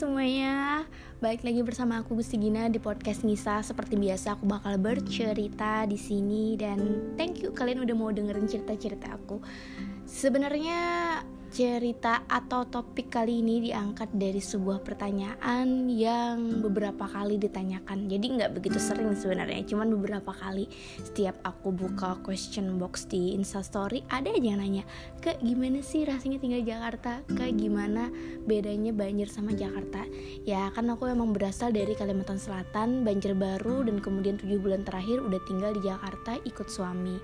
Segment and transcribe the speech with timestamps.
[0.00, 0.88] semuanya,
[1.20, 3.60] balik lagi bersama aku Gusti Gina di podcast Nisa.
[3.60, 9.12] Seperti biasa aku bakal bercerita di sini dan thank you kalian udah mau dengerin cerita-cerita
[9.20, 9.44] aku.
[10.08, 10.80] Sebenarnya
[11.50, 18.06] cerita atau topik kali ini diangkat dari sebuah pertanyaan yang beberapa kali ditanyakan.
[18.06, 20.70] Jadi nggak begitu sering sebenarnya cuman beberapa kali.
[21.02, 24.86] Setiap aku buka question box di instastory ada aja yang nanya
[25.18, 27.26] ke gimana sih rasanya tinggal di Jakarta?
[27.34, 28.14] Ke gimana
[28.46, 30.06] bedanya Banjir sama Jakarta?
[30.46, 35.18] Ya kan aku emang berasal dari Kalimantan Selatan Banjir baru dan kemudian tujuh bulan terakhir
[35.18, 37.18] udah tinggal di Jakarta ikut suami.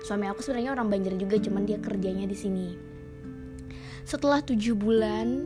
[0.00, 2.87] Suami aku sebenarnya orang Banjir juga cuman dia kerjanya di sini
[4.08, 5.44] setelah tujuh bulan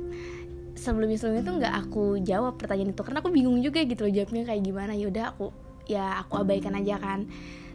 [0.79, 3.03] sebelum sebelumnya tuh nggak aku jawab pertanyaan itu.
[3.03, 4.93] Karena aku bingung juga gitu loh jawabnya kayak gimana.
[4.95, 5.47] Ya udah aku
[5.91, 7.27] ya aku abaikan aja kan.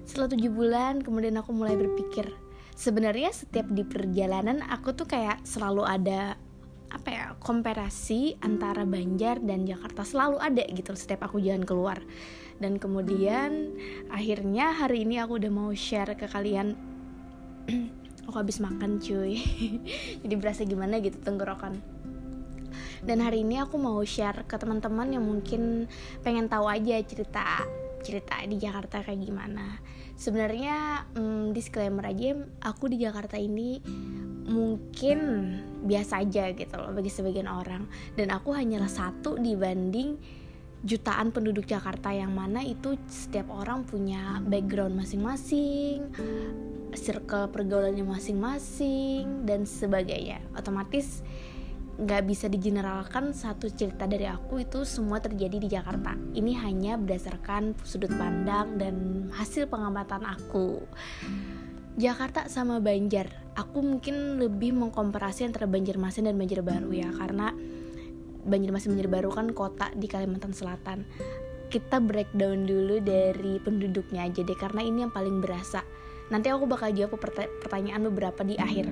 [0.08, 2.32] Setelah tujuh bulan kemudian aku mulai berpikir.
[2.78, 6.40] Sebenarnya setiap di perjalanan aku tuh kayak selalu ada
[6.88, 12.00] apa ya komparasi antara Banjar dan Jakarta selalu ada gitu setiap aku jalan keluar.
[12.64, 13.76] Dan kemudian
[14.08, 16.80] akhirnya hari ini aku udah mau share ke kalian
[18.28, 19.40] aku habis makan cuy.
[20.22, 21.80] Jadi berasa gimana gitu tenggorokan.
[23.02, 25.88] Dan hari ini aku mau share ke teman-teman yang mungkin
[26.22, 27.64] pengen tahu aja cerita
[28.04, 29.80] cerita di Jakarta kayak gimana.
[30.20, 33.82] Sebenarnya hmm, disclaimer aja aku di Jakarta ini
[34.48, 35.20] mungkin
[35.84, 37.88] biasa aja gitu loh bagi sebagian orang.
[38.16, 40.18] Dan aku hanyalah satu dibanding
[40.86, 46.14] jutaan penduduk Jakarta yang mana itu setiap orang punya background masing-masing
[46.98, 50.42] circle pergaulannya masing-masing dan sebagainya.
[50.58, 51.22] Otomatis
[51.98, 56.14] nggak bisa digeneralkan satu cerita dari aku itu semua terjadi di Jakarta.
[56.14, 60.86] Ini hanya berdasarkan sudut pandang dan hasil pengamatan aku.
[61.98, 63.34] Jakarta sama Banjar.
[63.58, 67.50] Aku mungkin lebih mengkomparasi antara Banjarmasin dan Banjarbaru ya karena
[68.48, 71.04] Banjarmasin Banjarbaru kan kota di Kalimantan Selatan
[71.68, 75.84] kita breakdown dulu dari penduduknya aja deh karena ini yang paling berasa
[76.28, 77.16] Nanti aku bakal jawab
[77.64, 78.92] pertanyaan beberapa di akhir.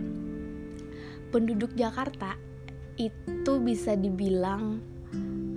[1.35, 2.39] Penduduk Jakarta
[2.95, 4.79] itu bisa dibilang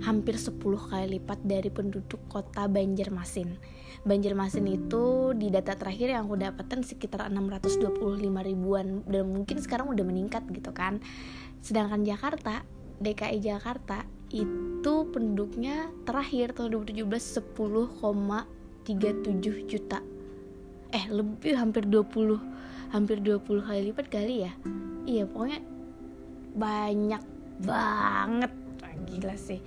[0.03, 3.55] hampir 10 kali lipat dari penduduk kota Banjarmasin.
[4.03, 7.87] Banjarmasin itu di data terakhir yang aku dapatkan sekitar 625
[8.27, 10.99] ribuan dan mungkin sekarang udah meningkat gitu kan.
[11.63, 12.63] Sedangkan Jakarta,
[12.99, 20.03] DKI Jakarta itu penduduknya terakhir tahun 2017 10,37 juta.
[20.93, 22.37] Eh lebih hampir 20
[22.93, 24.51] hampir 20 kali lipat kali ya?
[25.07, 25.61] Iya pokoknya
[26.53, 27.23] banyak
[27.63, 28.51] banget.
[29.09, 29.61] Gila sih.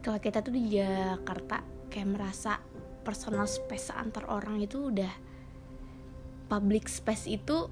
[0.00, 1.60] Kalau kita tuh di Jakarta
[1.90, 2.60] kayak merasa
[3.02, 5.10] personal space antar orang itu udah
[6.48, 7.68] public space itu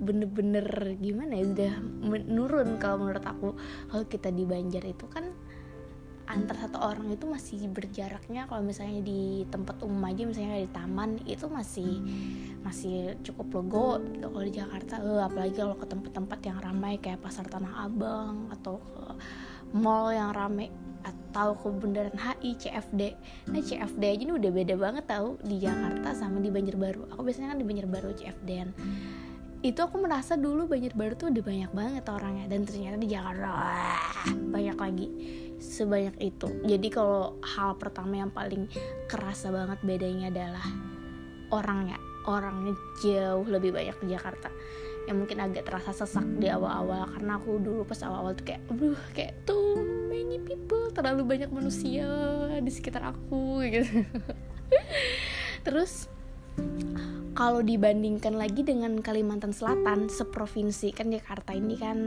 [0.00, 3.54] bener-bener gimana ya udah menurun kalau menurut aku.
[3.92, 5.28] Kalau kita di Banjar itu kan
[6.30, 11.18] antar satu orang itu masih berjaraknya kalau misalnya di tempat umum aja misalnya di taman
[11.26, 11.98] itu masih
[12.62, 14.94] masih cukup logo gitu kalau di Jakarta.
[15.02, 19.02] Uh, apalagi kalau ke tempat-tempat yang ramai kayak pasar Tanah Abang atau ke
[19.74, 23.16] mall yang ramai atau ke bundaran HI CFD
[23.48, 27.10] nah CFD aja ini udah beda banget tau di Jakarta sama di Banjarbaru.
[27.10, 28.70] Aku biasanya kan di Banjarbaru CFD -an
[29.60, 32.44] itu aku merasa dulu Banjarbaru tuh udah banyak banget orangnya.
[32.48, 35.06] Dan ternyata di Jakarta wah, banyak lagi
[35.60, 36.48] sebanyak itu.
[36.64, 38.64] Jadi kalau hal pertama yang paling
[39.04, 40.66] kerasa banget bedanya adalah
[41.52, 42.00] orangnya.
[42.24, 42.72] Orangnya
[43.04, 44.48] jauh lebih banyak di Jakarta.
[45.04, 47.04] Yang mungkin agak terasa sesak di awal-awal.
[47.12, 49.76] Karena aku dulu pas awal-awal tuh kayak aduh kayak too
[50.08, 50.88] many people.
[50.96, 52.08] Terlalu banyak manusia
[52.64, 54.08] di sekitar aku gitu.
[55.60, 56.08] Terus
[57.40, 61.98] kalau dibandingkan lagi dengan Kalimantan Selatan seprovinsi kan Jakarta ini kan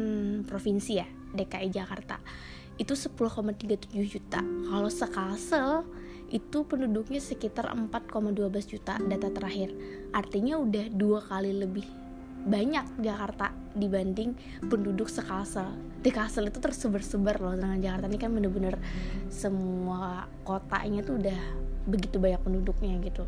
[0.46, 2.22] provinsi ya DKI Jakarta
[2.78, 4.42] itu 10,37 juta.
[4.42, 5.86] Kalau sekalsel
[6.34, 8.34] itu penduduknya sekitar 4,12
[8.66, 9.70] juta data terakhir.
[10.10, 11.86] Artinya udah dua kali lebih
[12.44, 14.36] banyak Jakarta dibanding
[14.68, 15.72] penduduk sekalsel
[16.04, 18.76] di Kalsel itu tersebar-sebar loh dengan Jakarta ini kan bener-bener
[19.32, 21.40] semua kotanya tuh udah
[21.88, 23.24] begitu banyak penduduknya gitu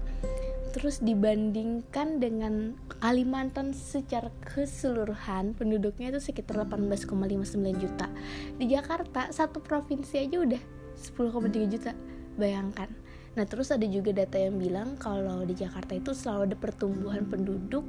[0.76, 8.12] terus dibandingkan dengan Kalimantan secara keseluruhan penduduknya itu sekitar 18,59 juta.
[8.60, 10.60] Di Jakarta satu provinsi aja udah
[11.00, 11.96] 10,3 juta.
[12.36, 12.92] Bayangkan.
[13.40, 17.88] Nah terus ada juga data yang bilang kalau di Jakarta itu selalu ada pertumbuhan penduduk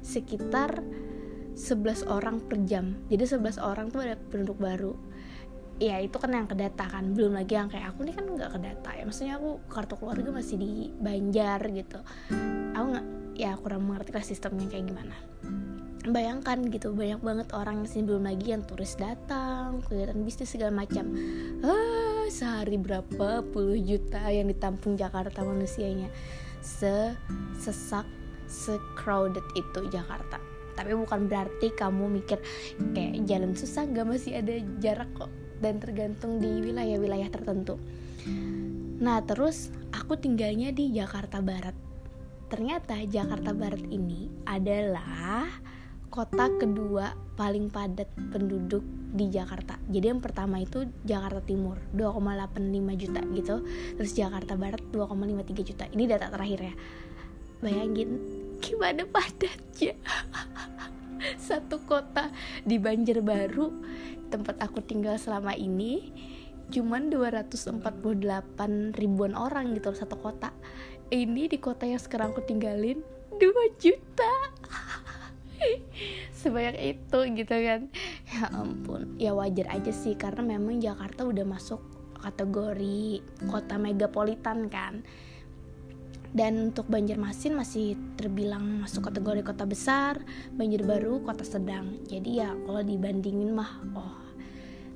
[0.00, 0.80] sekitar
[1.52, 2.96] 11 orang per jam.
[3.12, 4.96] Jadi 11 orang tuh ada penduduk baru
[5.82, 8.90] ya itu kan yang kedata kan belum lagi yang kayak aku nih kan nggak kedata
[8.94, 9.02] ya.
[9.02, 11.98] Maksudnya aku kartu keluarga masih di Banjar gitu.
[12.78, 15.16] Aku nggak ya kurang mengerti lah sistemnya kayak gimana.
[16.06, 20.70] Bayangkan gitu banyak banget orang yang sini belum lagi yang turis datang kegiatan bisnis segala
[20.86, 21.10] macam.
[21.66, 26.06] Ah sehari berapa puluh juta yang ditampung Jakarta manusianya?
[26.62, 28.06] Sesesak
[28.46, 30.38] se-crowded itu Jakarta.
[30.72, 32.38] Tapi bukan berarti kamu mikir
[32.96, 37.78] kayak jalan susah gak masih ada jarak kok dan tergantung di wilayah-wilayah tertentu
[38.98, 41.74] nah terus aku tinggalnya di Jakarta Barat
[42.50, 45.46] ternyata Jakarta Barat ini adalah
[46.12, 49.80] kota kedua paling padat penduduk di Jakarta.
[49.88, 53.56] Jadi yang pertama itu Jakarta Timur 2,85 juta gitu.
[53.96, 55.84] Terus Jakarta Barat 2,53 juta.
[55.88, 56.74] Ini data terakhir ya.
[57.64, 58.20] Bayangin
[58.60, 59.96] gimana padatnya.
[61.48, 62.30] Satu kota
[62.66, 63.70] di Banjarbaru.
[64.32, 66.10] Tempat aku tinggal selama ini
[66.72, 67.84] cuman 248
[68.96, 70.56] ribuan orang gitu satu kota.
[71.12, 73.04] Ini di kota yang sekarang aku tinggalin
[73.36, 74.34] 2 juta.
[76.40, 77.80] Sebanyak itu gitu kan.
[78.32, 81.84] Ya ampun ya wajar aja sih karena memang Jakarta udah masuk
[82.22, 83.20] kategori
[83.50, 85.02] kota megapolitan kan
[86.32, 90.20] dan untuk Banjarmasin masih terbilang masuk kategori kota besar
[90.56, 94.22] Banjarbaru kota sedang jadi ya kalau dibandingin mah oh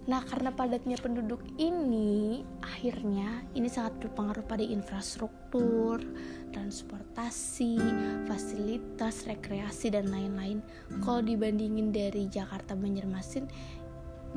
[0.06, 5.98] Nah, karena padatnya penduduk ini, akhirnya ini sangat berpengaruh pada infrastruktur,
[6.54, 7.74] transportasi,
[8.30, 10.62] fasilitas, rekreasi, dan lain-lain.
[11.02, 13.50] Kalau dibandingin dari Jakarta Banjarmasin,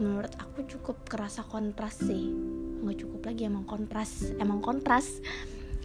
[0.02, 2.34] menurut aku cukup kerasa kontras sih.
[2.81, 5.22] Nggak cukup lagi emang kontras, emang kontras.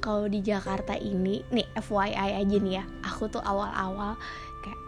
[0.04, 4.20] Kalau di Jakarta ini, nih FYI aja nih ya, aku tuh awal-awal
[4.60, 4.80] kayak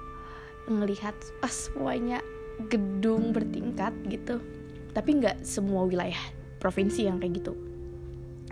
[0.68, 2.20] ngelihat pas semuanya
[2.68, 4.44] gedung bertingkat gitu.
[4.92, 6.20] Tapi nggak semua wilayah
[6.60, 7.56] provinsi yang kayak gitu.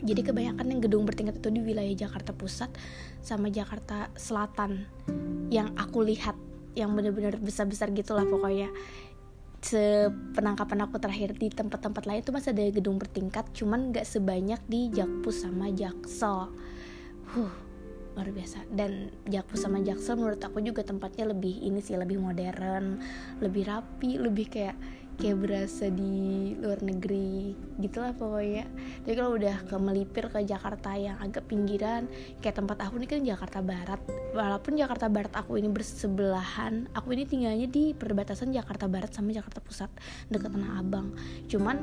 [0.00, 2.72] Jadi kebanyakan yang gedung bertingkat itu di wilayah Jakarta Pusat
[3.20, 4.88] sama Jakarta Selatan
[5.52, 6.36] yang aku lihat
[6.72, 8.72] yang bener-bener besar-besar gitulah pokoknya
[9.64, 14.92] sepenangkapan aku terakhir di tempat-tempat lain itu masih ada gedung bertingkat cuman nggak sebanyak di
[14.92, 16.52] Jakpus sama Jaksel.
[17.32, 17.54] Huh
[18.14, 18.62] luar biasa.
[18.70, 23.02] Dan Jakpus sama Jaksel menurut aku juga tempatnya lebih ini sih lebih modern
[23.42, 24.78] lebih rapi lebih kayak
[25.14, 28.66] kayak berasa di luar negeri gitulah pokoknya.
[29.06, 32.06] Jadi kalau udah ke melipir ke Jakarta yang agak pinggiran
[32.42, 34.00] kayak tempat aku ini kan Jakarta Barat.
[34.34, 39.62] Walaupun Jakarta Barat aku ini bersebelahan aku ini tinggalnya di perbatasan Jakarta Barat sama Jakarta
[39.62, 39.90] Pusat
[40.30, 41.14] dekat Tanah Abang.
[41.46, 41.76] Cuman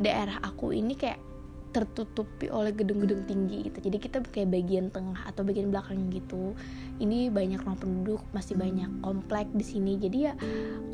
[0.00, 1.37] daerah aku ini kayak
[1.70, 3.78] tertutupi oleh gedung-gedung tinggi gitu.
[3.84, 6.56] Jadi kita kayak bagian tengah atau bagian belakang gitu.
[6.98, 10.00] Ini banyak rumah penduduk, masih banyak komplek di sini.
[10.00, 10.34] Jadi ya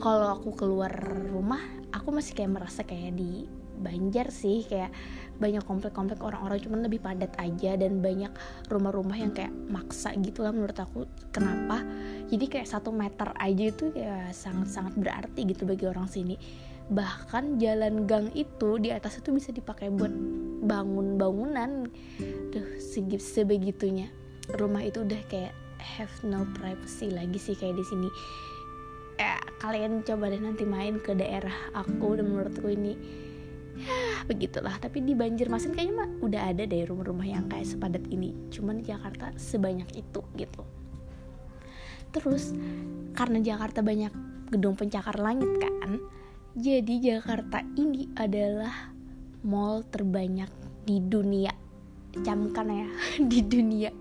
[0.03, 0.91] kalau aku keluar
[1.31, 1.63] rumah,
[1.95, 4.95] aku masih kayak merasa kayak di Banjar sih kayak
[5.35, 8.31] banyak komplek-komplek orang-orang cuman lebih padat aja dan banyak
[8.71, 11.83] rumah-rumah yang kayak maksa gitu lah menurut aku kenapa
[12.31, 16.39] jadi kayak satu meter aja itu ya sangat-sangat berarti gitu bagi orang sini
[16.87, 20.13] bahkan jalan gang itu di atas itu bisa dipakai buat
[20.65, 21.89] bangun bangunan
[22.51, 24.09] tuh segi sebegitunya.
[24.51, 28.09] Rumah itu udah kayak have no privacy lagi sih kayak di sini.
[29.21, 32.97] Ya kalian coba deh nanti main ke daerah aku dan menurutku ini.
[33.75, 38.33] Ya begitulah tapi di Banjarmasin kayaknya mah udah ada deh rumah-rumah yang kayak sepadat ini.
[38.49, 40.63] Cuman Jakarta sebanyak itu gitu.
[42.11, 42.55] Terus
[43.15, 44.13] karena Jakarta banyak
[44.53, 45.99] gedung pencakar langit kan
[46.55, 48.94] jadi Jakarta ini adalah
[49.45, 50.49] mall terbanyak
[50.89, 51.53] di dunia.
[52.25, 52.89] Camkan ya,
[53.31, 53.93] di dunia.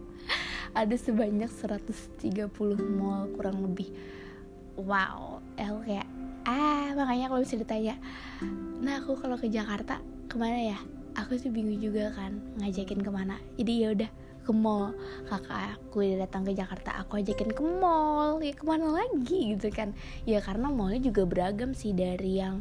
[0.73, 2.49] Ada sebanyak 130
[2.97, 3.91] mall kurang lebih.
[4.79, 6.07] Wow, el kayak
[6.43, 7.95] ah makanya kalau bisa ditanya,
[8.83, 10.79] nah aku kalau ke Jakarta ke mana ya?
[11.13, 13.37] Aku sih bingung juga kan ngajakin ke mana.
[13.53, 14.09] Jadi ya udah
[14.43, 14.91] ke mall
[15.31, 19.95] kakak aku datang ke Jakarta aku ajakin ke mall ya ke mana lagi gitu kan
[20.27, 22.59] ya karena mallnya juga beragam sih dari yang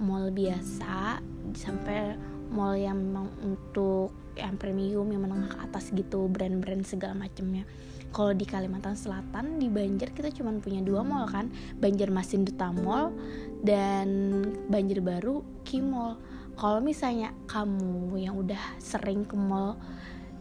[0.00, 1.20] mall biasa
[1.54, 2.16] sampai
[2.50, 7.68] mall yang memang untuk yang premium yang menengah ke atas gitu brand-brand segala macamnya
[8.10, 11.46] kalau di Kalimantan Selatan di Banjar kita cuma punya dua mall kan
[11.78, 13.14] Banjarmasin Duta Mall
[13.62, 16.18] dan Banjarbaru Ki Mall.
[16.58, 19.78] Kalau misalnya kamu yang udah sering ke mall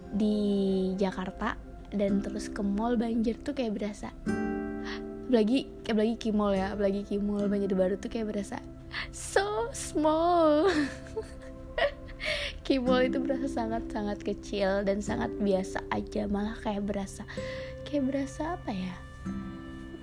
[0.10, 1.56] di Jakarta
[1.94, 4.10] dan terus ke mall Banjar tuh kayak berasa
[5.30, 8.58] lagi kayak lagi Kimol ya lagi Kimol Banjar baru tuh kayak berasa
[9.12, 10.70] so small.
[12.66, 17.26] Kimol itu berasa sangat sangat kecil dan sangat biasa aja malah kayak berasa
[17.88, 18.96] kayak berasa apa ya?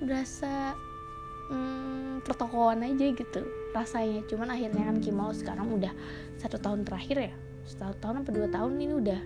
[0.03, 0.75] Berasa
[1.53, 3.41] hmm, pertokoan aja gitu
[3.71, 4.27] rasanya.
[4.27, 5.95] Cuman akhirnya kan Kimol sekarang udah
[6.43, 7.35] satu tahun terakhir ya?
[7.67, 9.21] Satu tahun apa dua tahun ini udah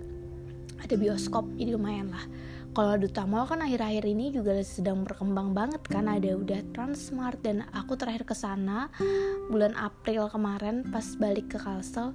[0.80, 2.24] ada bioskop jadi lumayan lah
[2.70, 7.66] kalau Duta Mall kan akhir-akhir ini juga sedang berkembang banget kan ada udah Transmart dan
[7.74, 8.86] aku terakhir ke sana
[9.50, 12.14] bulan April kemarin pas balik ke Kalsel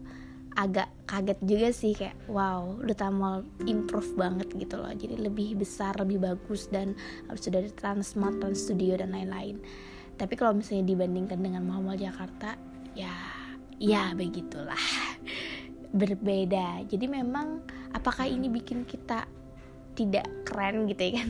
[0.56, 6.00] agak kaget juga sih kayak wow udah Mall improve banget gitu loh jadi lebih besar
[6.00, 6.96] lebih bagus dan
[7.36, 9.60] sudah ada Transmart Trans Studio dan lain-lain.
[10.16, 12.56] Tapi kalau misalnya dibandingkan dengan Mall-Mall Jakarta
[12.96, 13.12] ya
[13.76, 14.80] ya begitulah.
[16.00, 16.88] Berbeda.
[16.88, 19.28] Jadi memang apakah ini bikin kita
[19.96, 21.30] tidak keren gitu ya kan.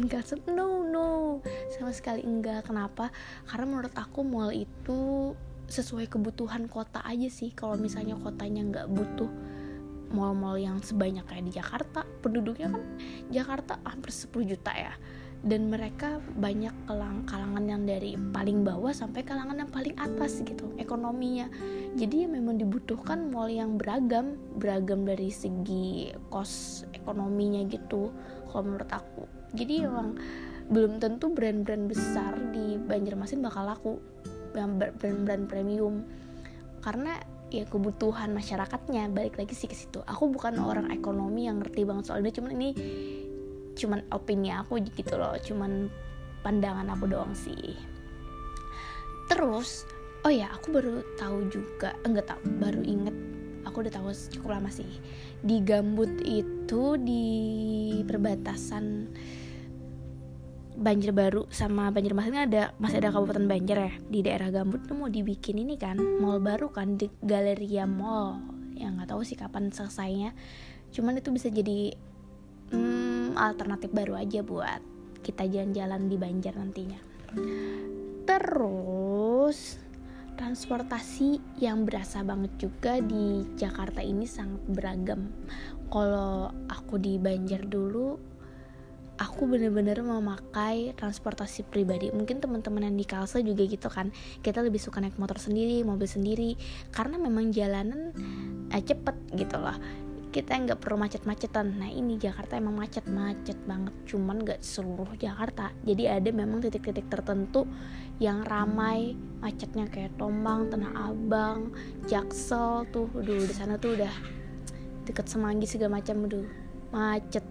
[0.58, 1.40] No no.
[1.72, 2.68] Sama sekali enggak.
[2.68, 3.14] Kenapa?
[3.46, 5.32] Karena menurut aku mall itu
[5.70, 7.54] sesuai kebutuhan kota aja sih.
[7.54, 9.30] Kalau misalnya kotanya nggak butuh
[10.14, 12.84] mall-mall yang sebanyak kayak di Jakarta penduduknya kan
[13.34, 14.94] Jakarta hampir 10 juta ya
[15.44, 16.72] dan mereka banyak
[17.28, 21.52] kalangan yang dari paling bawah sampai kalangan yang paling atas gitu ekonominya.
[22.00, 28.10] Jadi ya memang dibutuhkan mall yang beragam beragam dari segi kos ekonominya gitu
[28.50, 29.24] kalau menurut aku.
[29.54, 30.18] Jadi emang
[30.66, 33.94] belum tentu brand-brand besar di Banjarmasin bakal laku
[34.58, 36.02] yang brand-brand premium.
[36.82, 37.18] Karena
[37.54, 40.02] ya kebutuhan masyarakatnya balik lagi sih ke situ.
[40.10, 42.70] Aku bukan orang ekonomi yang ngerti banget soal ini cuman ini
[43.76, 45.92] cuman opini aku gitu loh cuman
[46.42, 47.76] pandangan aku doang sih.
[49.28, 49.86] Terus
[50.26, 53.16] oh ya aku baru tahu juga enggak tahu baru inget
[53.66, 54.88] aku udah tahu cukup lama sih.
[55.42, 57.26] Di Gambut itu di
[58.06, 59.10] perbatasan
[60.76, 65.08] Banjir Baru sama Banjarmasin ada masih ada Kabupaten Banjar ya di daerah Gambut tuh mau
[65.08, 68.40] dibikin ini kan mall baru kan di Galeria Mall.
[68.76, 70.36] Yang nggak tahu sih kapan selesainya.
[70.92, 71.96] Cuman itu bisa jadi
[72.76, 74.84] hmm, alternatif baru aja buat
[75.26, 77.00] kita jalan-jalan di Banjar nantinya.
[78.30, 79.82] Terus
[80.36, 85.32] transportasi yang berasa banget juga di Jakarta ini sangat beragam.
[85.90, 88.36] Kalau aku di Banjar dulu
[89.16, 92.12] aku bener-bener memakai transportasi pribadi.
[92.12, 94.12] Mungkin teman-teman yang di Kalsa juga gitu kan.
[94.44, 96.60] Kita lebih suka naik motor sendiri mobil sendiri.
[96.92, 98.12] Karena memang jalanan
[98.70, 100.05] eh, cepet gitu loh
[100.36, 101.80] kita nggak perlu macet-macetan.
[101.80, 105.72] Nah ini Jakarta emang macet-macet banget cuman nggak seluruh Jakarta.
[105.88, 107.64] Jadi ada memang titik-titik tertentu
[108.20, 111.72] yang ramai macetnya kayak Tombang Tanah Abang
[112.12, 113.08] Jaksel tuh.
[113.16, 114.12] Udah di sana tuh udah
[115.08, 116.44] deket Semanggi segala macam udah
[116.92, 117.48] macet.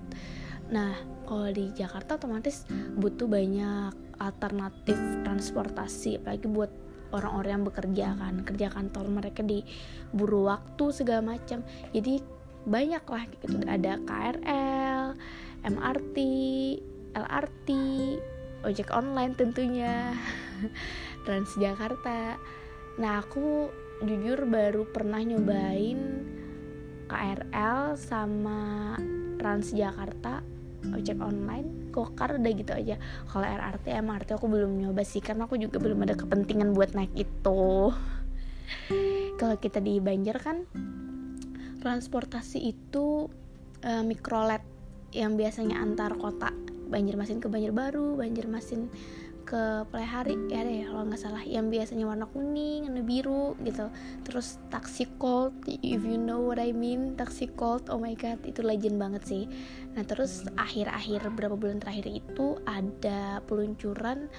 [0.68, 0.92] Nah
[1.24, 2.68] kalau di Jakarta otomatis
[3.00, 6.68] butuh banyak alternatif transportasi apalagi buat
[7.16, 9.64] orang-orang yang bekerja kan kerja kantor mereka di
[10.12, 11.64] buru waktu segala macam.
[11.94, 12.33] Jadi
[12.64, 13.47] banyak lah gitu.
[13.64, 15.02] Ada KRL
[15.64, 16.16] MRT
[17.14, 17.68] LRT
[18.64, 20.12] ojek online tentunya
[21.25, 22.40] Transjakarta.
[23.00, 23.68] Nah aku
[24.04, 26.25] jujur baru pernah nyobain
[27.09, 28.97] KRL sama
[29.38, 30.40] Transjakarta
[30.92, 32.97] ojek online gokar udah gitu aja.
[33.30, 37.14] Kalau LRT MRT aku belum nyoba sih karena aku juga belum ada kepentingan buat naik
[37.14, 37.94] itu.
[39.40, 40.66] Kalau kita di Banjar kan
[41.84, 43.28] transportasi itu
[43.84, 44.64] uh, mikrolet
[45.12, 46.50] yang biasanya antar kota.
[46.84, 48.88] Banjarmasin ke Banjarbaru Banjarmasin
[49.44, 51.44] ke Plehari ya deh kalau nggak salah.
[51.44, 53.92] Yang biasanya warna kuning warna biru gitu.
[54.24, 58.64] Terus taksi cold if you know what I mean taksi cold oh my god itu
[58.64, 59.44] legend banget sih.
[59.92, 64.32] Nah terus akhir-akhir beberapa bulan terakhir itu ada peluncuran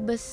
[0.00, 0.24] bus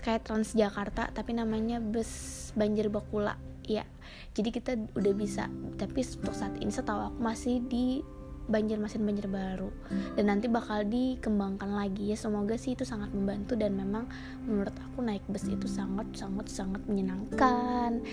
[0.00, 3.36] kayak Transjakarta tapi namanya bus Banjar Bakula
[3.66, 3.84] ya
[4.32, 8.00] jadi kita udah bisa tapi untuk saat ini setahu aku masih di
[8.46, 9.70] Banjarmasin Banjarbaru
[10.14, 12.16] dan nanti bakal dikembangkan lagi ya.
[12.16, 14.06] Semoga sih itu sangat membantu dan memang
[14.46, 18.06] menurut aku naik bus itu sangat sangat sangat menyenangkan.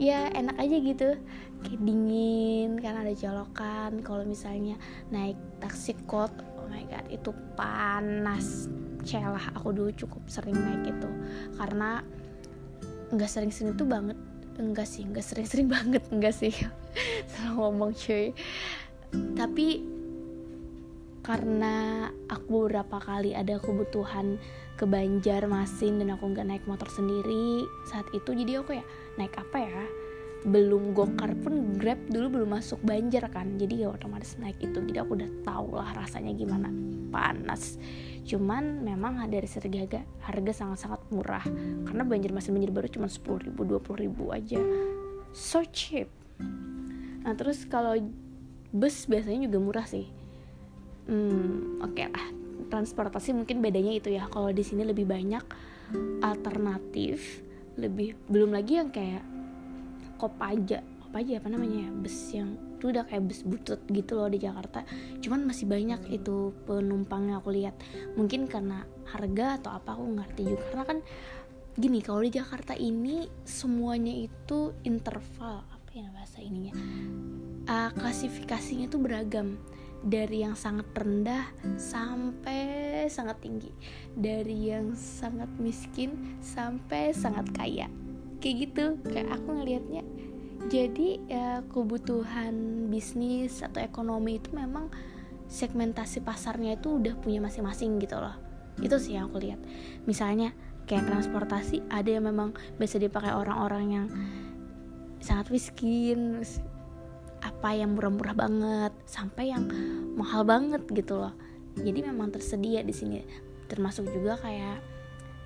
[0.00, 1.08] Ya enak aja gitu.
[1.60, 4.80] Kayak dingin karena ada colokan kalau misalnya
[5.12, 8.72] naik taksi kot oh my god itu panas.
[9.04, 11.10] Celah aku dulu cukup sering naik itu.
[11.60, 12.00] Karena
[13.12, 14.18] nggak sering-sering itu banget
[14.58, 16.52] enggak sih enggak sering-sering banget enggak sih.
[17.30, 18.32] Salah ngomong cuy.
[19.36, 19.66] Tapi
[21.26, 24.38] karena aku beberapa kali ada kebutuhan
[24.78, 28.84] ke Banjarmasin dan aku nggak naik motor sendiri saat itu jadi aku ya
[29.18, 29.84] naik apa ya?
[30.46, 34.78] Belum gokar pun grab dulu belum masuk Banjar kan jadi ya otomatis naik itu.
[34.78, 36.70] Jadi aku udah tau lah rasanya gimana.
[37.10, 37.80] Panas
[38.26, 41.46] cuman memang dari segi harga harga sangat-sangat murah.
[41.86, 44.58] Karena Banjarmasin Banjar baru cuma 10 ribu 20 ribu aja.
[45.30, 46.10] So cheap.
[47.22, 47.94] Nah terus kalau
[48.74, 50.10] bus biasanya juga murah sih.
[51.06, 52.26] Hmm, oke okay lah.
[52.66, 54.26] Transportasi mungkin bedanya itu ya.
[54.26, 55.46] Kalau di sini lebih banyak
[56.18, 59.22] alternatif lebih belum lagi yang kayak
[60.18, 60.82] kopaja.
[61.06, 61.90] Kopaja apa namanya ya?
[61.94, 64.84] Bus yang itu udah kayak bus butut gitu loh di Jakarta.
[65.24, 67.80] Cuman masih banyak itu penumpangnya aku lihat.
[68.20, 70.64] Mungkin karena harga atau apa aku ngerti juga.
[70.68, 70.98] Karena kan
[71.76, 76.76] gini kalau di Jakarta ini semuanya itu interval apa ya bahasa ininya?
[77.66, 79.56] Uh, klasifikasinya tuh beragam.
[80.06, 83.72] Dari yang sangat rendah sampai sangat tinggi.
[84.12, 87.88] Dari yang sangat miskin sampai sangat kaya.
[88.38, 88.84] Kayak gitu.
[89.08, 90.04] Kayak aku ngelihatnya
[90.66, 94.90] jadi ya, kebutuhan bisnis atau ekonomi itu memang
[95.46, 98.34] segmentasi pasarnya itu udah punya masing-masing gitu loh.
[98.82, 99.62] Itu sih yang aku lihat.
[100.04, 100.52] Misalnya
[100.86, 104.06] kayak transportasi ada yang memang bisa dipakai orang-orang yang
[105.22, 106.42] sangat miskin
[107.42, 109.70] apa yang murah-murah banget sampai yang
[110.18, 111.34] mahal banget gitu loh.
[111.78, 113.22] Jadi memang tersedia di sini.
[113.70, 114.78] Termasuk juga kayak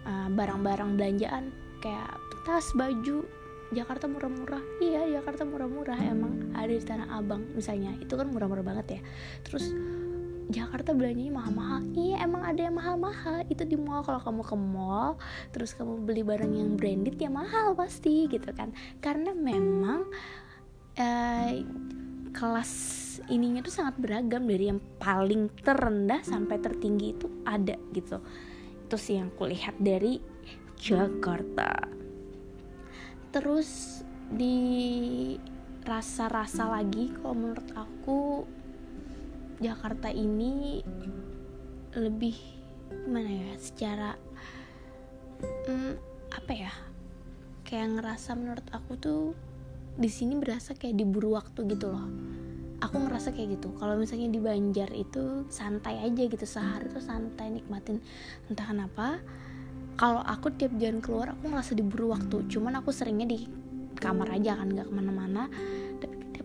[0.06, 3.24] uh, barang-barang uh, belanjaan kayak tas baju
[3.70, 4.62] Jakarta murah-murah.
[4.82, 6.50] Iya Jakarta murah-murah emang.
[6.58, 7.94] Ada di Tanah Abang misalnya.
[8.02, 9.00] Itu kan murah-murah banget ya.
[9.46, 9.70] Terus
[10.50, 11.86] Jakarta belanjanya mahal-mahal.
[11.94, 13.46] Iya emang ada yang mahal-mahal.
[13.46, 14.02] Itu di mall.
[14.02, 15.14] Kalau kamu ke mall
[15.54, 18.74] terus kamu beli barang yang branded ya mahal pasti gitu kan.
[18.98, 20.10] Karena memang
[20.98, 21.50] uh,
[22.34, 22.72] kelas
[23.30, 24.50] ininya tuh sangat beragam.
[24.50, 28.18] Dari yang paling terendah sampai tertinggi itu ada gitu.
[28.90, 30.18] Itu sih yang kulihat dari
[30.74, 32.00] Jakarta
[33.30, 34.58] terus di
[35.82, 38.44] rasa-rasa lagi kalau menurut aku
[39.58, 40.80] Jakarta ini
[41.96, 42.36] lebih
[42.90, 44.14] gimana ya secara
[45.66, 45.94] hmm,
[46.30, 46.72] apa ya
[47.66, 49.24] kayak ngerasa menurut aku tuh
[50.00, 52.06] di sini berasa kayak diburu waktu gitu loh.
[52.80, 53.76] Aku ngerasa kayak gitu.
[53.76, 58.00] Kalau misalnya di Banjar itu santai aja gitu sehari tuh santai nikmatin
[58.48, 59.20] entah kenapa
[59.96, 62.46] kalau aku tiap jalan keluar aku ngerasa diburu waktu.
[62.50, 63.48] Cuman aku seringnya di
[63.98, 65.48] kamar aja kan nggak ke mana-mana.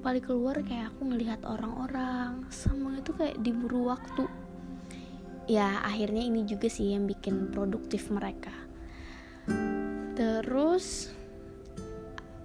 [0.05, 2.45] Kali keluar kayak aku ngelihat orang-orang.
[2.53, 4.29] Semua itu kayak diburu waktu.
[5.49, 8.53] Ya akhirnya ini juga sih yang bikin produktif mereka.
[10.13, 11.09] Terus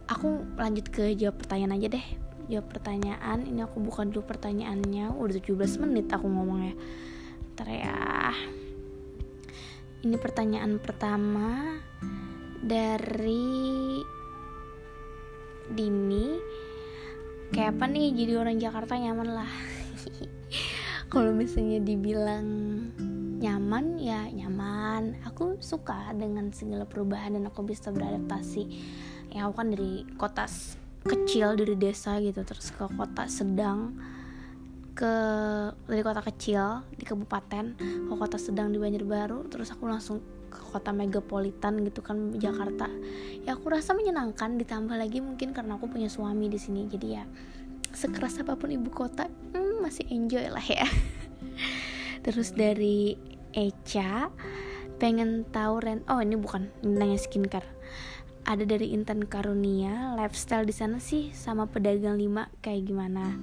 [0.09, 2.07] aku lanjut ke jawab pertanyaan aja deh.
[2.49, 5.13] Jawab pertanyaan ini aku buka dulu pertanyaannya.
[5.13, 6.73] Udah 17 menit aku ngomongnya.
[7.61, 8.33] Ntar ya
[10.01, 11.77] ini pertanyaan pertama
[12.61, 14.01] dari
[15.71, 16.27] Dini.
[17.51, 19.53] Kayak apa nih jadi orang Jakarta nyaman lah?
[21.13, 22.47] Kalau misalnya dibilang
[23.41, 25.21] nyaman ya nyaman.
[25.27, 28.63] Aku suka dengan segala perubahan dan aku bisa beradaptasi.
[29.31, 30.47] Ya aku kan dari kota
[31.07, 33.97] kecil dari desa gitu terus ke kota sedang
[35.01, 35.15] ke
[35.89, 40.21] dari kota kecil di kabupaten ke kota sedang di Banjarbaru terus aku langsung
[40.53, 42.91] ke kota megapolitan gitu kan Jakarta.
[43.49, 47.25] Ya aku rasa menyenangkan ditambah lagi mungkin karena aku punya suami di sini jadi ya
[47.97, 50.85] sekeras apa pun ibu kota hmm, masih enjoy lah ya.
[52.29, 53.17] Terus dari
[53.57, 54.29] Echa
[55.01, 57.80] pengen tahu rent oh ini bukan nanya skincare
[58.45, 63.37] ada dari Intan Karunia lifestyle di sana sih sama pedagang lima kayak gimana.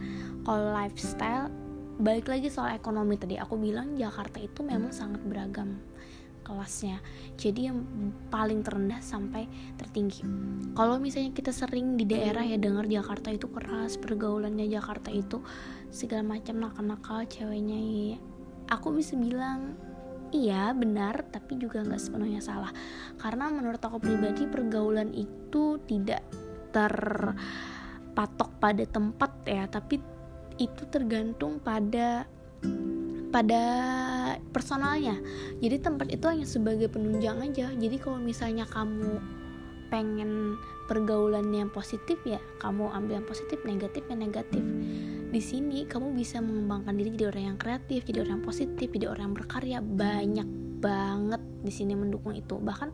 [0.43, 1.49] Kalau lifestyle
[1.97, 3.37] balik lagi soal ekonomi tadi.
[3.41, 5.81] Aku bilang Jakarta itu memang sangat beragam
[6.47, 7.03] kelasnya.
[7.35, 7.83] Jadi yang
[8.31, 10.23] paling terendah sampai tertinggi.
[10.71, 15.43] Kalau misalnya kita sering di daerah ya dengar Jakarta itu keras pergaulannya Jakarta itu
[15.91, 17.75] segala macam nakal-nakal ceweknya
[18.15, 18.19] ya.
[18.67, 19.79] aku bisa bilang
[20.31, 22.71] iya benar tapi juga nggak sepenuhnya salah.
[23.19, 26.23] Karena menurut aku pribadi pergaulan itu tidak
[26.71, 29.99] terpatok pada tempat ya tapi
[30.57, 32.25] itu tergantung pada
[33.29, 33.63] pada
[34.49, 35.19] personalnya.
[35.59, 37.69] Jadi tempat itu hanya sebagai penunjang aja.
[37.75, 39.19] Jadi kalau misalnya kamu
[39.87, 44.63] pengen pergaulan yang positif ya kamu ambil yang positif negatif yang negatif
[45.27, 49.07] di sini kamu bisa mengembangkan diri jadi orang yang kreatif jadi orang yang positif jadi
[49.11, 49.77] orang yang berkarya.
[49.83, 52.55] Banyak banget di sini mendukung itu.
[52.55, 52.89] Bahkan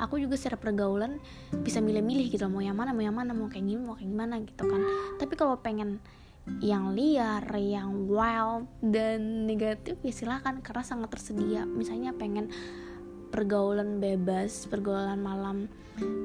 [0.00, 1.20] aku juga secara pergaulan
[1.52, 4.34] bisa milih-milih gitu mau yang mana mau yang mana mau kayak gini mau kayak gimana
[4.40, 4.80] gitu kan.
[5.20, 6.00] Tapi kalau pengen
[6.60, 11.64] yang liar, yang wild dan negatif ya silahkan karena sangat tersedia.
[11.64, 12.52] Misalnya pengen
[13.32, 15.66] pergaulan bebas, pergaulan malam,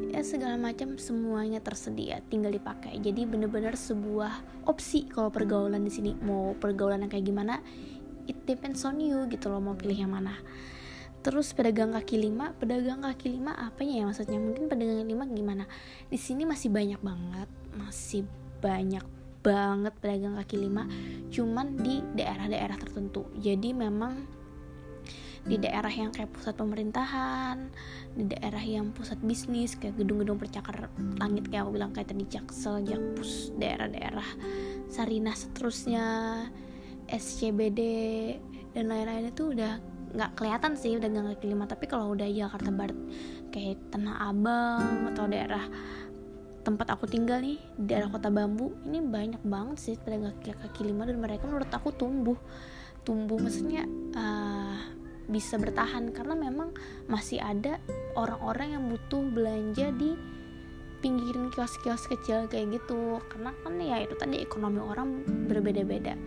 [0.10, 2.98] ya segala macam semuanya tersedia, tinggal dipakai.
[2.98, 7.62] Jadi bener-bener sebuah opsi kalau pergaulan di sini mau pergaulan yang kayak gimana,
[8.26, 10.34] it depends on you gitu loh mau pilih yang mana.
[11.20, 14.40] Terus pedagang kaki lima, pedagang kaki lima apanya ya maksudnya?
[14.40, 15.64] Mungkin pedagang lima gimana?
[16.08, 18.24] Di sini masih banyak banget, masih
[18.64, 19.04] banyak
[19.40, 20.84] banget pedagang kaki lima
[21.32, 24.28] cuman di daerah-daerah tertentu jadi memang
[25.50, 27.74] di daerah yang kayak pusat pemerintahan
[28.14, 32.86] di daerah yang pusat bisnis kayak gedung-gedung percakar langit kayak aku bilang kayak tadi Jaksel,
[32.86, 34.30] Jakpus, daerah-daerah
[34.94, 36.06] Sarinah seterusnya
[37.10, 37.82] SCBD
[38.78, 42.70] dan lain-lain itu udah nggak kelihatan sih udah nggak kaki lima tapi kalau udah Jakarta
[42.74, 42.98] Barat
[43.54, 45.66] kayak Tanah Abang atau daerah
[46.66, 50.82] tempat aku tinggal nih di daerah kota bambu ini banyak banget sih pedagang kaki, kaki
[50.92, 52.38] lima dan mereka menurut aku tumbuh.
[53.08, 54.59] Tumbuh maksudnya uh,
[55.30, 56.74] bisa bertahan karena memang
[57.06, 57.78] masih ada
[58.18, 60.18] orang-orang yang butuh belanja di
[61.00, 63.22] pinggirin kios-kios kecil kayak gitu.
[63.32, 66.18] Karena kan ya itu tadi ekonomi orang berbeda-beda.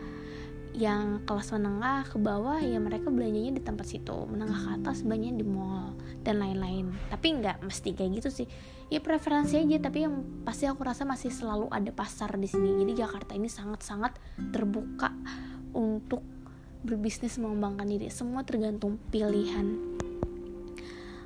[0.73, 5.45] Yang kelas menengah ke bawah ya mereka belanjanya di tempat situ menengah ke atas belanjanya
[5.45, 5.93] di mall
[6.25, 6.89] dan lain-lain.
[7.13, 8.49] Tapi nggak mesti kayak gitu sih.
[8.89, 12.81] Ya preferensi aja tapi yang pasti aku rasa masih selalu ada pasar di sini.
[12.81, 14.17] Jadi Jakarta ini sangat-sangat
[14.49, 15.13] terbuka
[15.77, 16.25] untuk
[16.83, 19.93] berbisnis mengembangkan diri semua tergantung pilihan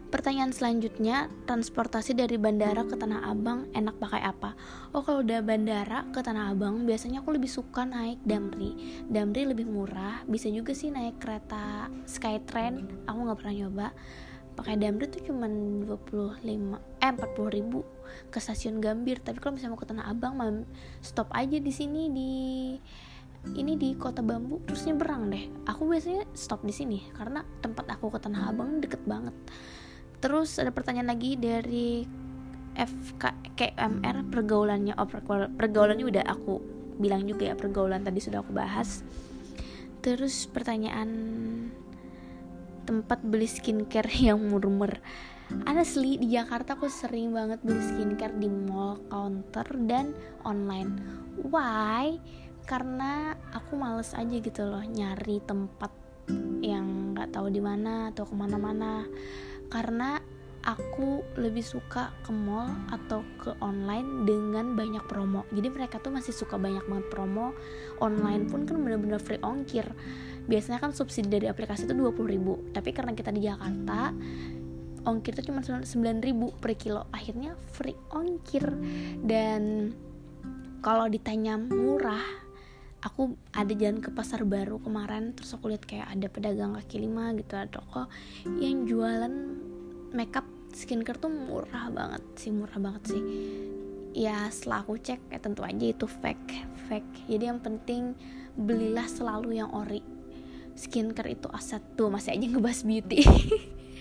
[0.06, 4.54] Pertanyaan selanjutnya, transportasi dari bandara ke Tanah Abang enak pakai apa?
[4.94, 9.02] Oh, kalau udah bandara ke Tanah Abang, biasanya aku lebih suka naik Damri.
[9.10, 12.86] Damri lebih murah, bisa juga sih naik kereta Skytrain.
[13.10, 13.86] Aku nggak pernah nyoba.
[14.54, 16.38] Pakai Damri tuh cuma 25
[17.02, 17.82] eh 40 ribu
[18.30, 19.18] ke stasiun Gambir.
[19.18, 20.64] Tapi kalau misalnya mau ke Tanah Abang,
[21.02, 22.32] stop aja di sini di
[23.54, 28.10] ini di kota bambu terus nyebrang deh aku biasanya stop di sini karena tempat aku
[28.10, 29.36] ke tanah abang deket banget
[30.20, 32.02] Terus ada pertanyaan lagi dari
[32.76, 35.08] FKMR pergaulannya oh
[35.56, 36.60] pergaulannya udah aku
[36.96, 39.04] bilang juga ya pergaulan tadi sudah aku bahas.
[40.00, 41.08] Terus pertanyaan
[42.88, 44.98] tempat beli skincare yang murmur.
[45.62, 50.96] Honestly di Jakarta aku sering banget beli skincare di mall, counter dan online.
[51.38, 52.18] Why?
[52.66, 55.94] Karena aku males aja gitu loh nyari tempat
[56.58, 59.06] yang nggak tahu di mana atau ke mana-mana.
[59.70, 60.18] Karena
[60.66, 65.46] aku lebih suka ke mall atau ke online dengan banyak promo.
[65.54, 67.54] Jadi mereka tuh masih suka banyak banget promo.
[68.02, 69.86] Online pun kan bener-bener free ongkir.
[70.50, 72.58] Biasanya kan subsidi dari aplikasi itu 20 ribu.
[72.74, 74.10] Tapi karena kita di Jakarta
[75.06, 75.86] ongkir itu cuma 9
[76.18, 77.06] ribu per kilo.
[77.14, 78.66] Akhirnya free ongkir.
[79.22, 79.94] Dan
[80.82, 82.45] kalau ditanya murah
[83.04, 87.32] aku ada jalan ke pasar baru kemarin terus aku lihat kayak ada pedagang kaki lima
[87.36, 88.08] gitu ada toko
[88.60, 89.32] yang jualan
[90.16, 93.22] makeup skincare tuh murah banget sih murah banget sih.
[94.16, 96.52] Ya setelah aku cek ya tentu aja itu fake
[96.88, 97.28] fake.
[97.28, 98.16] Jadi yang penting
[98.56, 100.00] belilah selalu yang ori.
[100.76, 103.24] Skincare itu aset tuh masih aja ngebahas beauty.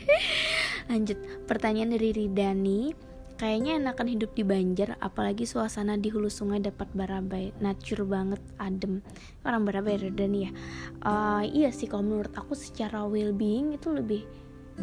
[0.91, 2.91] Lanjut pertanyaan dari Ridani
[3.35, 9.03] Kayaknya enakan hidup di Banjar, apalagi suasana di hulu sungai dapat barabai, nature banget, adem.
[9.43, 10.55] Orang barabai dan ya.
[11.03, 14.23] Uh, iya sih kalau menurut aku secara well-being itu lebih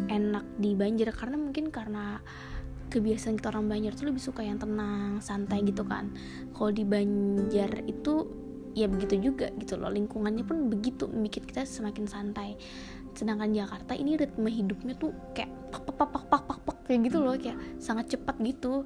[0.05, 2.21] enak di Banjar karena mungkin karena
[2.93, 6.13] kebiasaan kita orang Banjar tuh lebih suka yang tenang, santai gitu kan.
[6.53, 8.29] Kalau di Banjar itu
[8.77, 12.53] ya begitu juga gitu loh, lingkungannya pun begitu, bikin kita semakin santai
[13.13, 16.99] sedangkan Jakarta ini ritme hidupnya tuh kayak pak pak pak pak pak pak, pak kayak
[17.09, 18.85] gitu loh kayak sangat cepat gitu.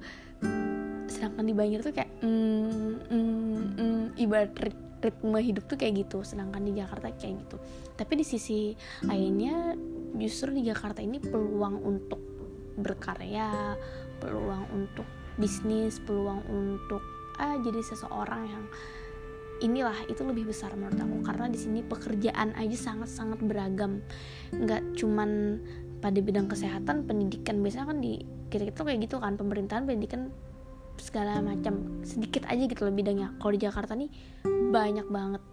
[1.08, 4.54] Sedangkan di Banjar tuh kayak mm, mm, mm, ibarat
[4.98, 7.58] ritme hidup tuh kayak gitu sedangkan di Jakarta kayak gitu.
[7.96, 8.76] Tapi di sisi
[9.08, 9.74] lainnya
[10.20, 12.22] justru di Jakarta ini peluang untuk
[12.78, 13.74] berkarya
[14.22, 15.06] peluang untuk
[15.38, 17.02] bisnis peluang untuk
[17.38, 18.66] ah jadi seseorang yang
[19.62, 21.17] inilah itu lebih besar menurut aku.
[21.26, 24.02] Karena di sini pekerjaan aja sangat-sangat beragam.
[24.54, 25.62] Nggak cuman
[26.00, 27.62] pada bidang kesehatan pendidikan.
[27.62, 30.30] Biasanya kan di kita kita kayak gitu kan pemerintahan pendidikan
[30.98, 32.04] segala macam.
[32.06, 33.34] Sedikit aja gitu loh bidangnya.
[33.38, 34.10] Kalau di Jakarta nih
[34.46, 35.43] banyak banget.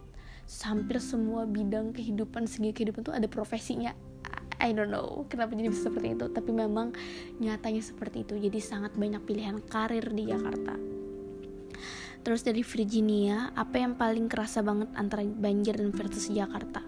[0.45, 3.97] Hampir semua bidang kehidupan segi kehidupan tuh ada profesinya.
[4.63, 6.95] I don't know kenapa jadi seperti itu tapi memang
[7.41, 8.37] nyatanya seperti itu.
[8.37, 11.04] Jadi sangat banyak pilihan karir di Jakarta
[12.25, 16.81] Terus dari Virginia, apa yang paling kerasa banget antara Banjir dan versus Jakarta?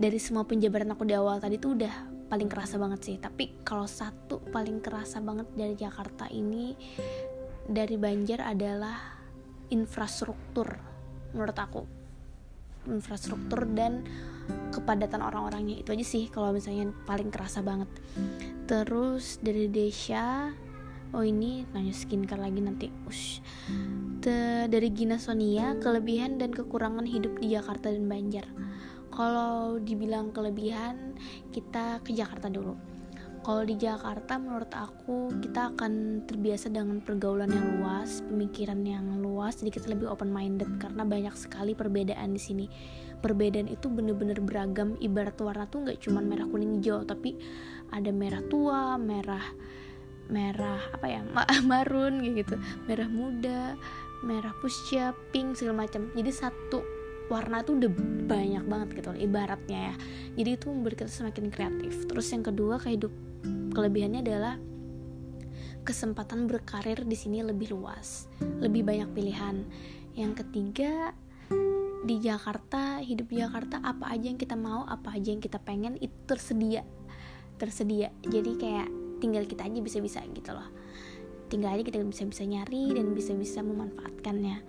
[0.00, 3.16] Dari semua penjabaran aku di awal tadi tuh udah paling kerasa banget sih.
[3.20, 6.72] Tapi kalau satu paling kerasa banget dari Jakarta ini
[7.68, 8.96] dari Banjir adalah
[9.68, 10.72] infrastruktur
[11.36, 11.82] menurut aku.
[12.88, 14.08] Infrastruktur dan
[14.72, 17.92] kepadatan orang-orangnya itu aja sih kalau misalnya paling kerasa banget.
[18.64, 20.48] Terus dari Desya
[21.10, 22.86] oh ini nanya skincare lagi nanti.
[23.06, 23.42] Ush.
[24.22, 28.46] Te, dari Gina Sonia kelebihan dan kekurangan hidup di Jakarta dan Banjar.
[29.10, 31.18] Kalau dibilang kelebihan
[31.50, 32.78] kita ke Jakarta dulu.
[33.40, 39.64] Kalau di Jakarta menurut aku kita akan terbiasa dengan pergaulan yang luas, pemikiran yang luas,
[39.64, 42.66] sedikit lebih open minded karena banyak sekali perbedaan di sini.
[43.24, 47.40] Perbedaan itu bener-bener beragam, ibarat warna tuh nggak cuma merah kuning hijau, tapi
[47.88, 49.44] ada merah tua, merah
[50.30, 51.20] merah apa ya
[51.70, 53.74] marun gitu merah muda
[54.22, 56.80] merah pusya pink segala macam jadi satu
[57.30, 57.90] warna tuh udah
[58.26, 59.94] banyak banget gitu ibaratnya ya
[60.40, 63.12] jadi itu membuat kita semakin kreatif terus yang kedua kehidup
[63.70, 64.54] kelebihannya adalah
[65.80, 68.28] kesempatan berkarir di sini lebih luas,
[68.60, 69.64] lebih banyak pilihan.
[70.12, 71.16] Yang ketiga,
[72.04, 75.96] di Jakarta, hidup di Jakarta apa aja yang kita mau, apa aja yang kita pengen
[75.98, 76.84] itu tersedia.
[77.56, 78.12] Tersedia.
[78.24, 78.88] Jadi kayak
[79.20, 80.66] tinggal kita aja bisa-bisa gitu loh.
[81.52, 84.64] Tinggal aja kita bisa-bisa nyari dan bisa-bisa memanfaatkannya.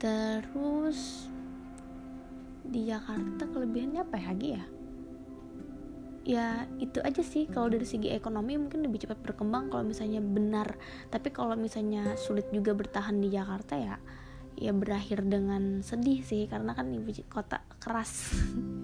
[0.00, 1.28] Terus
[2.64, 4.64] di Jakarta kelebihannya apa ya lagi ya?
[6.24, 6.46] Ya
[6.80, 10.80] itu aja sih kalau dari segi ekonomi mungkin lebih cepat berkembang kalau misalnya benar
[11.12, 14.00] tapi kalau misalnya sulit juga bertahan di Jakarta ya
[14.56, 18.32] ya berakhir dengan sedih sih karena kan ibu kota keras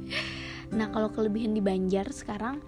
[0.76, 2.60] nah kalau kelebihan di Banjar sekarang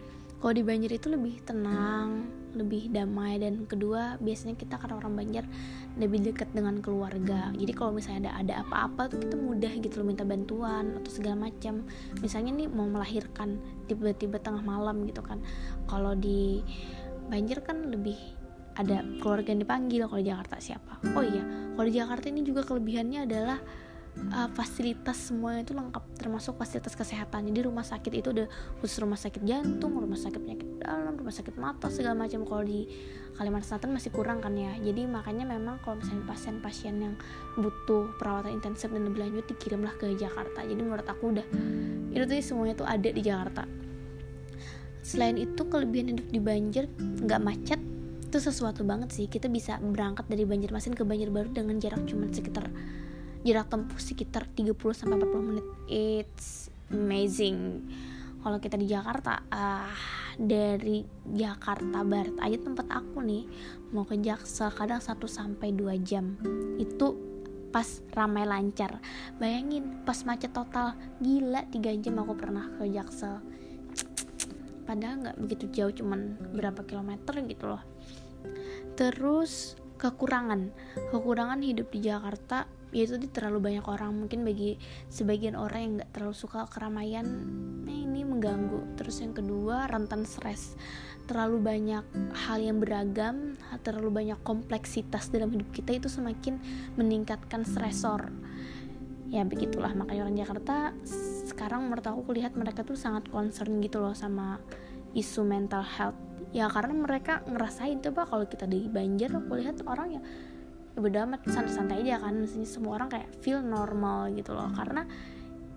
[0.42, 5.44] kalau di Banjar itu lebih tenang lebih damai dan kedua biasanya kita karena orang Banjar
[5.96, 7.48] lebih dekat dengan keluarga.
[7.52, 11.48] Jadi kalau misalnya ada ada apa-apa tuh kita mudah gitu loh minta bantuan atau segala
[11.48, 11.84] macam.
[12.20, 13.56] Misalnya nih mau melahirkan
[13.88, 15.40] tiba-tiba tengah malam gitu kan.
[15.88, 16.60] Kalau di
[17.32, 18.18] Banjar kan lebih
[18.72, 20.92] ada keluarga yang dipanggil kalau di Jakarta siapa?
[21.16, 21.44] Oh iya
[21.76, 23.58] kalau di Jakarta ini juga kelebihannya adalah
[24.32, 28.44] uh, fasilitas semuanya itu lengkap termasuk fasilitas kesehatan jadi rumah sakit itu ada
[28.80, 30.72] khusus rumah sakit jantung rumah sakit penyakit
[31.12, 32.42] dalam rumah sakit mata segala macam.
[32.42, 32.88] Kalau di
[33.36, 34.74] Kalimantan Selatan masih kurang kan ya.
[34.80, 37.14] Jadi makanya memang kalau misalnya pasien-pasien yang
[37.56, 40.64] butuh perawatan intensif dan lebih lanjut dikirimlah ke Jakarta.
[40.64, 41.46] Jadi menurut aku udah
[42.12, 43.64] itu tuh semuanya tuh ada di Jakarta.
[45.02, 47.80] Selain itu kelebihan hidup di Banjar nggak macet
[48.28, 49.28] itu sesuatu banget sih.
[49.28, 52.72] Kita bisa berangkat dari Banjarmasin ke Banjarbaru dengan jarak cuma sekitar
[53.42, 55.66] jarak tempuh sekitar 30 sampai 40 menit.
[55.90, 57.90] It's amazing.
[58.42, 59.94] Kalau kita di Jakarta ah
[60.34, 63.44] dari Jakarta Barat aja tempat aku nih
[63.94, 66.34] mau ke Jaksel kadang 1 sampai 2 jam.
[66.78, 67.18] Itu
[67.70, 68.98] pas ramai lancar.
[69.38, 73.42] Bayangin pas macet total gila 3 jam aku pernah ke Jaksel
[74.82, 77.82] padahal nggak begitu jauh cuman berapa kilometer gitu loh.
[78.98, 80.68] Terus kekurangan.
[81.14, 84.12] Kekurangan hidup di Jakarta yaitu di terlalu banyak orang.
[84.14, 84.76] Mungkin bagi
[85.08, 87.26] sebagian orang yang nggak terlalu suka keramaian
[87.82, 88.94] nah ini mengganggu.
[89.00, 90.76] Terus yang kedua rentan stres.
[91.26, 92.04] Terlalu banyak
[92.46, 96.60] hal yang beragam terlalu banyak kompleksitas dalam hidup kita itu semakin
[97.00, 98.30] meningkatkan stresor.
[99.32, 99.96] Ya begitulah.
[99.96, 100.92] Makanya orang Jakarta
[101.48, 104.60] sekarang menurut aku kulihat mereka tuh sangat concern gitu loh sama
[105.16, 106.18] isu mental health.
[106.52, 110.51] Ya karena mereka ngerasain coba kalau kita di Banjar aku lihat orang ya ya
[110.96, 112.36] udah amat santai-santai aja kan.
[112.36, 114.68] Maksudnya semua orang kayak feel normal gitu loh.
[114.72, 115.04] Karena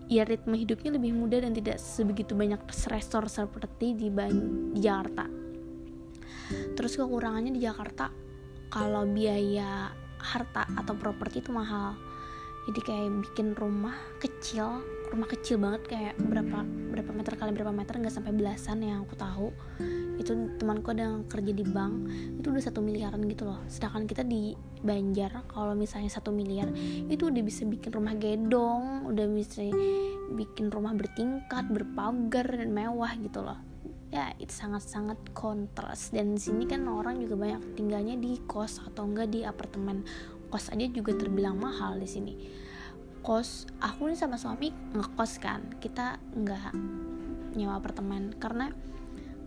[0.05, 4.07] ya ritme hidupnya lebih mudah dan tidak sebegitu banyak stressor seperti di,
[4.73, 5.25] di Jakarta.
[6.77, 8.13] Terus kekurangannya di Jakarta
[8.69, 9.89] kalau biaya
[10.21, 11.97] harta atau properti itu mahal.
[12.65, 17.99] Jadi kayak bikin rumah kecil rumah kecil banget kayak berapa berapa meter kali berapa meter
[17.99, 19.47] nggak sampai belasan yang aku tahu.
[20.15, 21.93] Itu temanku ada yang kerja di bank
[22.39, 23.59] itu udah satu miliaran gitu loh.
[23.67, 26.69] Sedangkan kita di Banjar kalau misalnya satu miliar
[27.09, 29.65] itu udah bisa bikin rumah gedong udah bisa
[30.37, 33.57] bikin rumah bertingkat berpagar dan mewah gitu loh.
[34.13, 36.13] Ya itu sangat-sangat kontras.
[36.13, 40.05] Dan sini kan orang juga banyak tinggalnya di kos atau enggak di apartemen.
[40.47, 42.64] Kos aja juga terbilang mahal di sini
[43.25, 45.65] kos aku nih sama suami ngekos kan.
[45.81, 46.71] Kita nggak
[47.57, 48.69] nyewa apartemen karena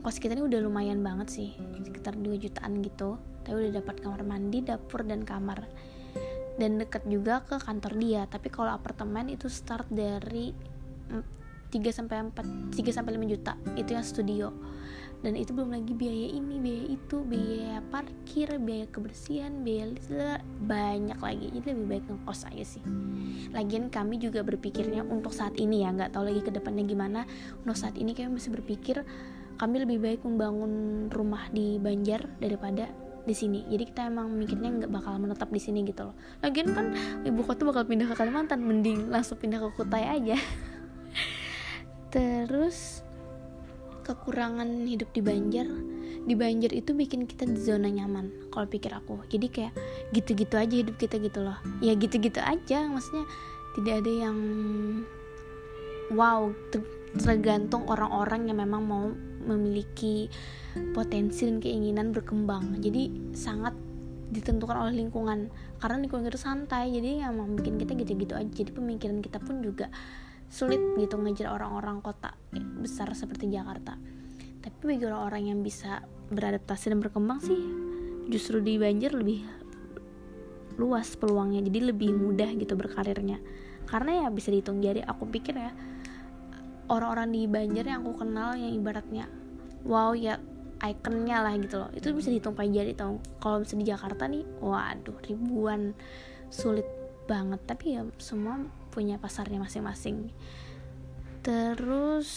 [0.03, 1.51] kos kita ini udah lumayan banget sih
[1.87, 3.23] sekitar 2 jutaan gitu.
[3.47, 5.71] Tapi udah dapat kamar mandi dapur dan kamar.
[6.59, 8.27] Dan deket juga ke kantor dia.
[8.27, 10.51] Tapi kalau apartemen itu start dari
[11.71, 13.55] 3 sampai 4 3 sampai 5 juta.
[13.79, 14.51] Itu yang studio
[15.18, 21.18] dan itu belum lagi biaya ini biaya itu biaya parkir biaya kebersihan biaya listrik banyak
[21.18, 21.46] lagi.
[21.59, 22.83] Jadi lebih baik ngekos aja sih.
[23.50, 27.26] Lagian kami juga berpikirnya untuk saat ini ya nggak tahu lagi ke depannya gimana.
[27.66, 29.02] Untuk saat ini kami masih berpikir
[29.59, 30.72] kami lebih baik membangun
[31.11, 32.87] rumah di Banjar daripada
[33.26, 33.66] di sini.
[33.66, 36.14] Jadi kita emang mikirnya nggak bakal menetap di sini gitu loh.
[36.46, 36.94] Lagian kan
[37.26, 40.38] ibu kota bakal pindah ke Kalimantan mending langsung pindah ke Kutai aja.
[42.14, 43.08] Terus
[44.09, 45.68] kekurangan hidup di Banjar
[46.29, 49.25] di Banjar itu bikin kita di zona nyaman kalau pikir aku.
[49.33, 49.73] Jadi kayak
[50.12, 51.57] gitu-gitu aja hidup kita gitu loh.
[51.81, 53.25] Ya gitu-gitu aja maksudnya
[53.73, 54.38] tidak ada yang
[56.12, 56.53] wow
[57.16, 59.09] tergantung orang-orang yang memang mau
[59.49, 60.29] memiliki
[60.92, 62.77] potensi dan keinginan berkembang.
[62.77, 63.73] Jadi sangat
[64.29, 65.49] ditentukan oleh lingkungan.
[65.81, 68.53] Karena lingkungan itu santai jadi yang bikin kita gitu-gitu aja.
[68.53, 69.88] Jadi pemikiran kita pun juga
[70.49, 72.33] sulit gitu ngejar orang-orang kota
[72.81, 74.01] besar seperti Jakarta.
[74.65, 77.61] Tapi bagi orang-orang yang bisa beradaptasi dan berkembang sih
[78.29, 79.45] justru di Banjar lebih
[80.81, 81.65] luas peluangnya.
[81.65, 83.41] Jadi lebih mudah gitu berkarirnya.
[83.89, 85.73] Karena ya bisa dihitung jadi aku pikir ya
[86.89, 89.29] orang-orang di Banjar yang aku kenal yang ibaratnya
[89.85, 90.41] wow ya
[90.79, 91.91] ikonnya lah gitu loh.
[91.93, 93.19] Itu bisa dihitung pakai jari tau.
[93.43, 95.93] Kalau misalnya di Jakarta nih waduh ribuan.
[96.49, 96.87] Sulit
[97.29, 97.61] banget.
[97.67, 100.33] Tapi ya semua punya pasarnya masing-masing.
[101.44, 102.29] Terus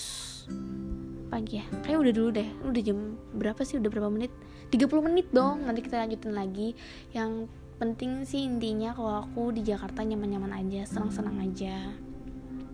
[1.31, 1.65] pagi ya?
[1.83, 2.49] Kayak udah dulu deh.
[2.67, 3.79] Udah jam berapa sih?
[3.79, 4.31] Udah berapa menit?
[4.71, 5.63] 30 menit dong.
[5.67, 6.75] Nanti kita lanjutin lagi.
[7.15, 11.91] Yang penting sih intinya kalau aku di Jakarta nyaman-nyaman aja senang-senang aja.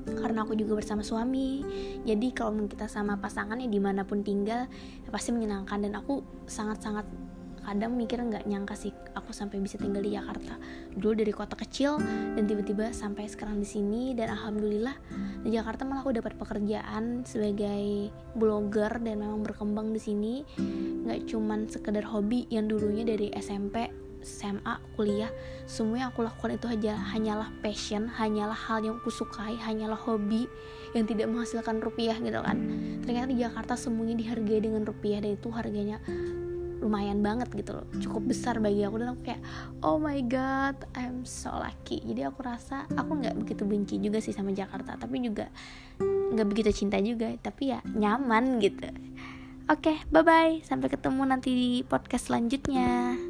[0.07, 1.63] Karena aku juga bersama suami.
[2.03, 4.67] Jadi kalau kita sama pasangan ya di mana pun tinggal
[5.03, 5.83] ya pasti menyenangkan.
[5.83, 7.07] Dan aku sangat-sangat
[7.67, 10.55] kadang mikir nggak nyangka sih aku sampai bisa tinggal di Jakarta.
[10.95, 11.99] Dulu dari kota kecil
[12.39, 14.95] dan tiba-tiba sampai sekarang di sini dan alhamdulillah
[15.43, 18.07] di Jakarta malah aku dapat pekerjaan sebagai
[18.39, 20.33] blogger dan memang berkembang di sini.
[21.03, 25.31] Nggak cuman sekedar hobi yang dulunya dari SMP SMA, kuliah,
[25.69, 30.51] semua yang aku lakukan itu aja hanyalah passion, hanyalah hal yang aku sukai, hanyalah hobi
[30.91, 32.57] yang tidak menghasilkan rupiah gitu kan.
[33.07, 36.03] Ternyata di Jakarta semuanya dihargai dengan rupiah dan itu harganya
[36.79, 37.87] lumayan banget gitu loh.
[37.97, 39.41] Cukup besar bagi aku dan aku kayak
[39.81, 42.01] oh my god I'm so lucky.
[42.05, 45.49] Jadi aku rasa aku nggak begitu benci juga sih sama Jakarta tapi juga
[46.33, 48.87] nggak begitu cinta juga tapi ya nyaman gitu.
[49.67, 53.26] Oke okay, bye bye sampai ketemu nanti di podcast selanjutnya